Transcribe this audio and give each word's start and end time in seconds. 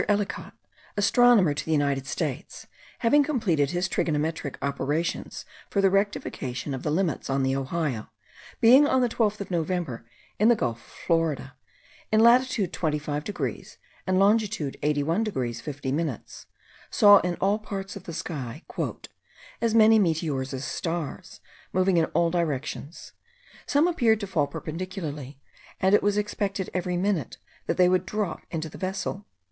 Ellicot, 0.09 0.53
astronomer 0.97 1.53
to 1.53 1.63
the 1.63 1.71
United 1.71 2.07
States, 2.07 2.65
having 3.05 3.21
completed 3.21 3.69
his 3.69 3.87
trigonometric 3.87 4.55
operations 4.59 5.45
for 5.69 5.79
the 5.79 5.91
rectification 5.91 6.73
of 6.73 6.81
the 6.81 6.89
limits 6.89 7.29
on 7.29 7.43
the 7.43 7.55
Ohio, 7.55 8.09
being 8.59 8.87
on 8.87 9.01
the 9.01 9.09
12th 9.09 9.41
of 9.41 9.51
November 9.51 10.03
in 10.39 10.47
the 10.47 10.55
gulf 10.55 10.77
of 10.77 10.91
Florida, 11.05 11.53
in 12.11 12.19
latitude 12.19 12.73
25 12.73 13.23
degrees, 13.23 13.77
and 14.07 14.17
longitude 14.17 14.75
81 14.81 15.23
degrees 15.23 15.61
50 15.61 15.91
minutes, 15.91 16.47
saw 16.89 17.19
in 17.19 17.35
all 17.35 17.59
parts 17.59 17.95
of 17.95 18.05
the 18.05 18.13
sky, 18.13 18.63
"as 19.61 19.75
many 19.75 19.99
meteors 19.99 20.51
as 20.51 20.65
stars, 20.65 21.41
moving 21.71 21.97
in 21.97 22.05
all 22.05 22.31
directions. 22.31 23.13
Some 23.67 23.87
appeared 23.87 24.19
to 24.21 24.25
fall 24.25 24.47
perpendicularly; 24.47 25.37
and 25.79 25.93
it 25.93 26.01
was 26.01 26.17
expected 26.17 26.71
every 26.73 26.97
minute 26.97 27.37
that 27.67 27.77
they 27.77 27.87
would 27.87 28.07
drop 28.07 28.41
into 28.49 28.67
the 28.67 28.79
vessel." 28.79 29.27